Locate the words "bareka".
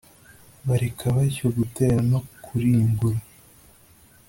0.67-1.05